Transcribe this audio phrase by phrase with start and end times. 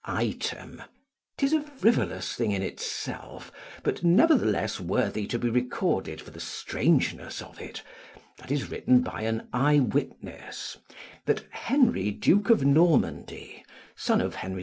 [0.03, 0.81] Item,
[1.37, 3.51] 'tis a frivolous thing in itself,
[3.83, 7.83] but nevertheless worthy to be recorded for the strangeness of it,
[8.37, 10.77] that is written by an eyewitness,
[11.27, 13.63] that Henry, Duke of Normandy,
[13.95, 14.59] son of Henry II.